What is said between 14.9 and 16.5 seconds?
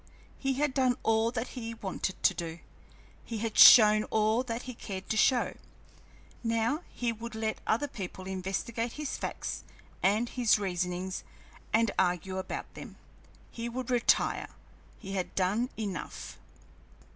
he had done enough.